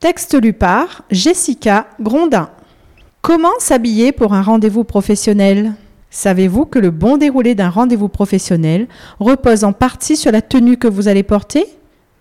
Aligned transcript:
Texte 0.00 0.40
lu 0.40 0.54
par 0.54 1.02
Jessica 1.10 1.86
Grondin. 2.00 2.48
Comment 3.20 3.58
s'habiller 3.58 4.12
pour 4.12 4.32
un 4.32 4.40
rendez-vous 4.40 4.82
professionnel? 4.82 5.74
Savez-vous 6.08 6.64
que 6.64 6.78
le 6.78 6.90
bon 6.90 7.18
déroulé 7.18 7.54
d'un 7.54 7.68
rendez-vous 7.68 8.08
professionnel 8.08 8.88
repose 9.18 9.62
en 9.62 9.74
partie 9.74 10.16
sur 10.16 10.32
la 10.32 10.40
tenue 10.40 10.78
que 10.78 10.88
vous 10.88 11.08
allez 11.08 11.22
porter? 11.22 11.66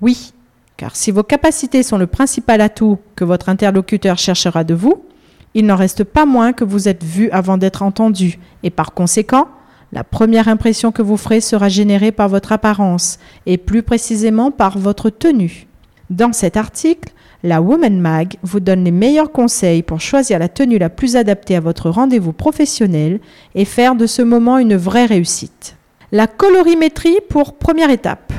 Oui, 0.01 0.33
car 0.75 0.97
si 0.97 1.09
vos 1.09 1.23
capacités 1.23 1.81
sont 1.81 1.97
le 1.97 2.05
principal 2.05 2.59
atout 2.59 2.97
que 3.15 3.23
votre 3.23 3.47
interlocuteur 3.47 4.17
cherchera 4.17 4.65
de 4.65 4.73
vous, 4.73 5.05
il 5.53 5.65
n'en 5.65 5.77
reste 5.77 6.03
pas 6.03 6.25
moins 6.25 6.51
que 6.51 6.65
vous 6.65 6.89
êtes 6.89 7.05
vu 7.05 7.29
avant 7.29 7.57
d'être 7.57 7.81
entendu, 7.81 8.39
et 8.61 8.71
par 8.71 8.93
conséquent, 8.93 9.47
la 9.93 10.03
première 10.03 10.49
impression 10.49 10.91
que 10.91 11.01
vous 11.01 11.15
ferez 11.15 11.39
sera 11.39 11.69
générée 11.69 12.11
par 12.11 12.27
votre 12.27 12.51
apparence, 12.51 13.19
et 13.45 13.57
plus 13.57 13.83
précisément 13.83 14.51
par 14.51 14.77
votre 14.77 15.09
tenue. 15.09 15.68
Dans 16.09 16.33
cet 16.33 16.57
article, 16.57 17.13
la 17.43 17.61
Woman 17.61 17.99
Mag 17.99 18.35
vous 18.41 18.59
donne 18.59 18.83
les 18.83 18.91
meilleurs 18.91 19.31
conseils 19.31 19.83
pour 19.83 20.01
choisir 20.01 20.39
la 20.39 20.49
tenue 20.49 20.79
la 20.79 20.89
plus 20.89 21.15
adaptée 21.15 21.55
à 21.55 21.59
votre 21.59 21.91
rendez-vous 21.91 22.33
professionnel 22.33 23.19
et 23.53 23.63
faire 23.63 23.95
de 23.95 24.07
ce 24.07 24.23
moment 24.23 24.57
une 24.57 24.75
vraie 24.75 25.05
réussite. 25.05 25.75
La 26.11 26.25
colorimétrie 26.25 27.19
pour 27.29 27.53
première 27.53 27.91
étape. 27.91 28.33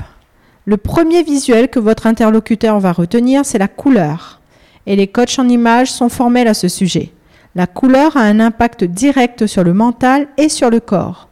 Le 0.65 0.77
premier 0.77 1.23
visuel 1.23 1.69
que 1.69 1.79
votre 1.79 2.09
interlocuteur 2.09 2.81
va 2.81 2.91
retenir, 2.91 3.45
c'est 3.45 3.59
la 3.59 3.69
couleur. 3.69 4.41
Et 4.87 4.97
les 4.97 5.07
coachs 5.07 5.39
en 5.39 5.49
images 5.49 5.93
sont 5.93 6.09
formels 6.09 6.49
à 6.49 6.55
ce 6.55 6.67
sujet. 6.67 7.13
La 7.55 7.69
couleur 7.69 8.17
a 8.17 8.23
un 8.23 8.41
impact 8.41 8.83
direct 8.83 9.47
sur 9.47 9.63
le 9.63 9.75
mental 9.75 10.27
et 10.37 10.49
sur 10.49 10.71
le 10.71 10.81
corps. 10.81 11.29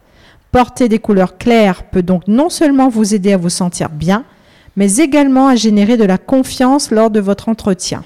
Porter 0.53 0.87
des 0.87 0.99
couleurs 0.99 1.37
claires 1.37 1.83
peut 1.83 2.01
donc 2.01 2.27
non 2.27 2.49
seulement 2.49 2.87
vous 2.87 3.13
aider 3.13 3.33
à 3.33 3.37
vous 3.37 3.49
sentir 3.49 3.89
bien, 3.89 4.23
mais 4.79 4.95
également 4.95 5.49
à 5.49 5.57
générer 5.57 5.97
de 5.97 6.05
la 6.05 6.17
confiance 6.17 6.89
lors 6.89 7.09
de 7.09 7.19
votre 7.19 7.49
entretien. 7.49 8.05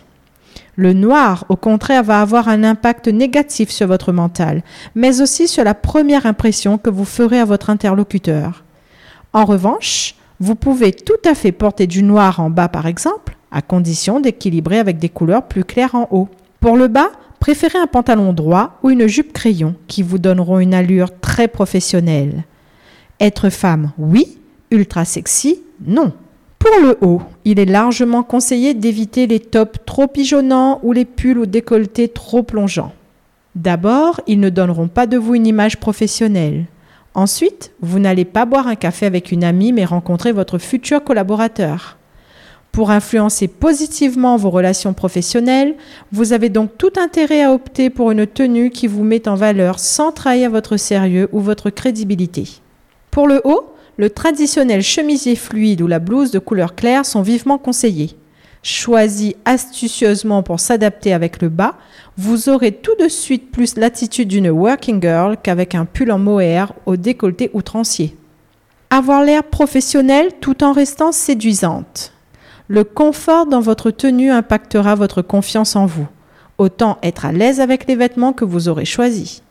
Le 0.75 0.93
noir, 0.93 1.45
au 1.49 1.55
contraire, 1.55 2.01
va 2.01 2.19
avoir 2.19 2.47
un 2.47 2.63
impact 2.63 3.07
négatif 3.07 3.69
sur 3.69 3.85
votre 3.85 4.11
mental, 4.11 4.63
mais 4.95 5.21
aussi 5.21 5.47
sur 5.47 5.63
la 5.63 5.75
première 5.75 6.25
impression 6.25 6.79
que 6.79 6.89
vous 6.89 7.05
ferez 7.05 7.39
à 7.39 7.45
votre 7.45 7.69
interlocuteur. 7.69 8.63
En 9.33 9.45
revanche, 9.45 10.15
vous 10.39 10.55
pouvez 10.55 10.93
tout 10.93 11.29
à 11.29 11.35
fait 11.35 11.51
porter 11.51 11.85
du 11.85 12.01
noir 12.01 12.39
en 12.39 12.49
bas 12.49 12.69
par 12.69 12.87
exemple, 12.87 13.37
à 13.51 13.61
condition 13.61 14.19
d'équilibrer 14.19 14.79
avec 14.79 14.97
des 14.97 15.09
couleurs 15.09 15.47
plus 15.47 15.65
claires 15.65 15.93
en 15.93 16.07
haut. 16.09 16.27
Pour 16.59 16.75
le 16.75 16.87
bas, 16.87 17.11
préférez 17.39 17.77
un 17.77 17.85
pantalon 17.85 18.33
droit 18.33 18.79
ou 18.81 18.89
une 18.89 19.05
jupe 19.05 19.31
crayon 19.31 19.75
qui 19.87 20.01
vous 20.01 20.17
donneront 20.17 20.57
une 20.57 20.73
allure 20.73 21.19
très 21.19 21.47
professionnelle. 21.47 22.45
Être 23.19 23.51
femme, 23.51 23.91
oui. 23.99 24.39
Ultra 24.71 25.05
sexy, 25.05 25.61
non. 25.85 26.13
Pour 26.63 26.79
le 26.79 26.97
haut, 27.01 27.21
il 27.43 27.59
est 27.59 27.65
largement 27.65 28.23
conseillé 28.23 28.73
d'éviter 28.73 29.27
les 29.27 29.41
tops 29.41 29.79
trop 29.85 30.07
pigeonnants 30.07 30.79
ou 30.81 30.93
les 30.93 31.03
pulls 31.03 31.37
ou 31.37 31.45
décolletés 31.45 32.07
trop 32.07 32.41
plongeants. 32.41 32.93
D'abord, 33.53 34.21
ils 34.27 34.39
ne 34.39 34.47
donneront 34.47 34.87
pas 34.87 35.05
de 35.05 35.17
vous 35.17 35.35
une 35.35 35.45
image 35.45 35.77
professionnelle. 35.77 36.63
Ensuite, 37.15 37.73
vous 37.81 37.99
n'allez 37.99 38.23
pas 38.23 38.45
boire 38.45 38.67
un 38.67 38.75
café 38.75 39.05
avec 39.05 39.33
une 39.33 39.43
amie 39.43 39.73
mais 39.73 39.83
rencontrer 39.83 40.31
votre 40.31 40.57
futur 40.57 41.03
collaborateur. 41.03 41.97
Pour 42.71 42.91
influencer 42.91 43.49
positivement 43.49 44.37
vos 44.37 44.49
relations 44.49 44.93
professionnelles, 44.93 45.75
vous 46.13 46.31
avez 46.31 46.47
donc 46.47 46.77
tout 46.77 46.93
intérêt 46.95 47.43
à 47.43 47.51
opter 47.51 47.89
pour 47.89 48.09
une 48.11 48.25
tenue 48.25 48.69
qui 48.69 48.87
vous 48.87 49.03
met 49.03 49.27
en 49.27 49.35
valeur 49.35 49.79
sans 49.79 50.13
trahir 50.13 50.49
votre 50.49 50.77
sérieux 50.77 51.27
ou 51.33 51.41
votre 51.41 51.69
crédibilité. 51.69 52.47
Pour 53.11 53.27
le 53.27 53.41
haut, 53.43 53.72
le 53.97 54.09
traditionnel 54.09 54.81
chemisier 54.81 55.35
fluide 55.35 55.81
ou 55.81 55.87
la 55.87 55.99
blouse 55.99 56.31
de 56.31 56.39
couleur 56.39 56.75
claire 56.75 57.05
sont 57.05 57.21
vivement 57.21 57.57
conseillés. 57.57 58.15
Choisis 58.63 59.33
astucieusement 59.45 60.41
pour 60.41 60.59
s'adapter 60.59 61.13
avec 61.13 61.41
le 61.41 61.49
bas, 61.49 61.75
vous 62.17 62.49
aurez 62.49 62.71
tout 62.71 62.95
de 62.99 63.09
suite 63.09 63.51
plus 63.51 63.75
l'attitude 63.75 64.29
d'une 64.29 64.49
working 64.49 65.01
girl 65.01 65.35
qu'avec 65.41 65.75
un 65.75 65.85
pull 65.85 66.11
en 66.11 66.17
mohair 66.17 66.73
au 66.85 66.95
décolleté 66.95 67.51
outrancier. 67.53 68.15
Avoir 68.89 69.23
l'air 69.23 69.43
professionnel 69.43 70.31
tout 70.39 70.63
en 70.63 70.71
restant 70.71 71.11
séduisante. 71.11 72.13
Le 72.69 72.83
confort 72.83 73.47
dans 73.47 73.59
votre 73.59 73.91
tenue 73.91 74.31
impactera 74.31 74.95
votre 74.95 75.21
confiance 75.21 75.75
en 75.75 75.85
vous. 75.85 76.07
Autant 76.57 76.97
être 77.03 77.25
à 77.25 77.31
l'aise 77.31 77.59
avec 77.59 77.87
les 77.87 77.95
vêtements 77.95 78.31
que 78.31 78.45
vous 78.45 78.69
aurez 78.69 78.85
choisis. 78.85 79.41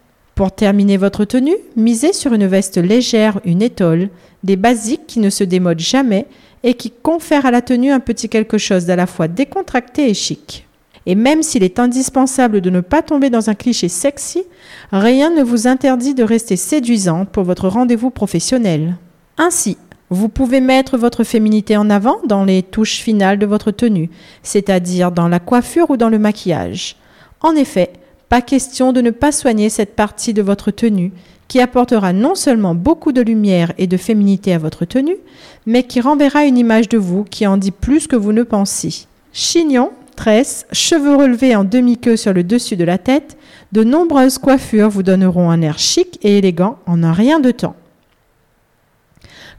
Pour 0.42 0.50
terminer 0.50 0.96
votre 0.96 1.24
tenue, 1.24 1.54
misez 1.76 2.12
sur 2.12 2.32
une 2.32 2.48
veste 2.48 2.76
légère, 2.76 3.38
une 3.44 3.62
étole, 3.62 4.08
des 4.42 4.56
basiques 4.56 5.06
qui 5.06 5.20
ne 5.20 5.30
se 5.30 5.44
démodent 5.44 5.78
jamais 5.78 6.26
et 6.64 6.74
qui 6.74 6.90
confèrent 6.90 7.46
à 7.46 7.52
la 7.52 7.62
tenue 7.62 7.92
un 7.92 8.00
petit 8.00 8.28
quelque 8.28 8.58
chose 8.58 8.84
d'à 8.84 8.96
la 8.96 9.06
fois 9.06 9.28
décontracté 9.28 10.10
et 10.10 10.14
chic. 10.14 10.66
Et 11.06 11.14
même 11.14 11.44
s'il 11.44 11.62
est 11.62 11.78
indispensable 11.78 12.60
de 12.60 12.70
ne 12.70 12.80
pas 12.80 13.02
tomber 13.02 13.30
dans 13.30 13.50
un 13.50 13.54
cliché 13.54 13.86
sexy, 13.86 14.42
rien 14.90 15.30
ne 15.30 15.44
vous 15.44 15.68
interdit 15.68 16.12
de 16.12 16.24
rester 16.24 16.56
séduisante 16.56 17.28
pour 17.28 17.44
votre 17.44 17.68
rendez-vous 17.68 18.10
professionnel. 18.10 18.96
Ainsi, 19.38 19.76
vous 20.10 20.28
pouvez 20.28 20.60
mettre 20.60 20.98
votre 20.98 21.22
féminité 21.22 21.76
en 21.76 21.88
avant 21.88 22.18
dans 22.26 22.42
les 22.42 22.64
touches 22.64 22.98
finales 22.98 23.38
de 23.38 23.46
votre 23.46 23.70
tenue, 23.70 24.10
c'est-à-dire 24.42 25.12
dans 25.12 25.28
la 25.28 25.38
coiffure 25.38 25.90
ou 25.90 25.96
dans 25.96 26.08
le 26.08 26.18
maquillage. 26.18 26.96
En 27.42 27.54
effet, 27.54 27.92
pas 28.32 28.40
question 28.40 28.94
de 28.94 29.02
ne 29.02 29.10
pas 29.10 29.30
soigner 29.30 29.68
cette 29.68 29.94
partie 29.94 30.32
de 30.32 30.40
votre 30.40 30.70
tenue 30.70 31.12
qui 31.48 31.60
apportera 31.60 32.14
non 32.14 32.34
seulement 32.34 32.74
beaucoup 32.74 33.12
de 33.12 33.20
lumière 33.20 33.74
et 33.76 33.86
de 33.86 33.98
féminité 33.98 34.54
à 34.54 34.58
votre 34.58 34.86
tenue, 34.86 35.18
mais 35.66 35.82
qui 35.82 36.00
renverra 36.00 36.46
une 36.46 36.56
image 36.56 36.88
de 36.88 36.96
vous 36.96 37.24
qui 37.24 37.46
en 37.46 37.58
dit 37.58 37.72
plus 37.72 38.06
que 38.06 38.16
vous 38.16 38.32
ne 38.32 38.42
pensez. 38.42 39.04
Chignon, 39.34 39.90
tresse, 40.16 40.64
cheveux 40.72 41.14
relevés 41.14 41.54
en 41.54 41.64
demi-queue 41.64 42.16
sur 42.16 42.32
le 42.32 42.42
dessus 42.42 42.76
de 42.76 42.84
la 42.84 42.96
tête, 42.96 43.36
de 43.72 43.84
nombreuses 43.84 44.38
coiffures 44.38 44.88
vous 44.88 45.02
donneront 45.02 45.50
un 45.50 45.60
air 45.60 45.78
chic 45.78 46.18
et 46.22 46.38
élégant 46.38 46.78
en 46.86 47.02
un 47.02 47.12
rien 47.12 47.38
de 47.38 47.50
temps. 47.50 47.76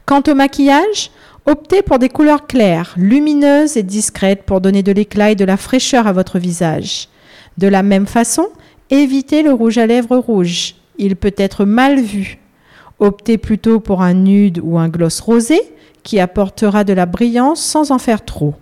Quant 0.04 0.22
au 0.26 0.34
maquillage, 0.34 1.12
optez 1.46 1.82
pour 1.82 2.00
des 2.00 2.08
couleurs 2.08 2.48
claires, 2.48 2.92
lumineuses 2.96 3.76
et 3.76 3.84
discrètes 3.84 4.42
pour 4.42 4.60
donner 4.60 4.82
de 4.82 4.90
l'éclat 4.90 5.30
et 5.30 5.36
de 5.36 5.44
la 5.44 5.56
fraîcheur 5.56 6.08
à 6.08 6.12
votre 6.12 6.40
visage. 6.40 7.08
De 7.58 7.68
la 7.68 7.82
même 7.82 8.06
façon, 8.06 8.48
Évitez 8.90 9.42
le 9.42 9.52
rouge 9.52 9.78
à 9.78 9.86
lèvres 9.86 10.18
rouge. 10.18 10.74
Il 10.98 11.16
peut 11.16 11.34
être 11.36 11.64
mal 11.64 12.00
vu. 12.00 12.38
Optez 12.98 13.38
plutôt 13.38 13.80
pour 13.80 14.02
un 14.02 14.14
nude 14.14 14.60
ou 14.62 14.78
un 14.78 14.88
gloss 14.88 15.20
rosé 15.20 15.60
qui 16.02 16.20
apportera 16.20 16.84
de 16.84 16.92
la 16.92 17.06
brillance 17.06 17.60
sans 17.60 17.90
en 17.90 17.98
faire 17.98 18.24
trop. 18.24 18.54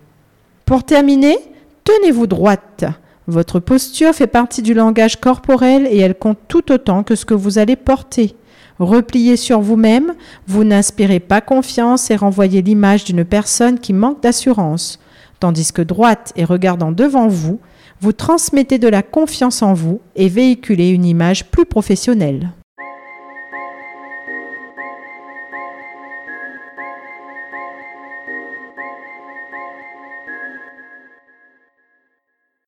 Pour 0.65 0.85
terminer, 0.85 1.37
tenez-vous 1.83 2.25
droite. 2.25 2.85
Votre 3.27 3.59
posture 3.59 4.13
fait 4.13 4.27
partie 4.27 4.61
du 4.61 4.73
langage 4.73 5.19
corporel 5.19 5.87
et 5.87 5.99
elle 5.99 6.15
compte 6.15 6.39
tout 6.47 6.71
autant 6.71 7.03
que 7.03 7.15
ce 7.15 7.25
que 7.25 7.33
vous 7.33 7.57
allez 7.57 7.75
porter. 7.75 8.35
Repliez 8.79 9.37
sur 9.37 9.59
vous-même, 9.59 10.13
vous 10.47 10.63
n'inspirez 10.63 11.19
pas 11.19 11.41
confiance 11.41 12.09
et 12.09 12.15
renvoyez 12.15 12.61
l'image 12.61 13.03
d'une 13.03 13.23
personne 13.23 13.77
qui 13.77 13.93
manque 13.93 14.23
d'assurance, 14.23 14.99
tandis 15.43 15.73
que 15.73 15.81
droite 15.81 16.31
et 16.37 16.45
regardant 16.45 16.93
devant 16.93 17.27
vous, 17.27 17.59
vous 17.99 18.13
transmettez 18.13 18.79
de 18.79 18.87
la 18.87 19.01
confiance 19.03 19.61
en 19.61 19.73
vous 19.73 19.99
et 20.15 20.29
véhiculez 20.29 20.87
une 20.87 21.03
image 21.03 21.51
plus 21.51 21.65
professionnelle. 21.65 22.51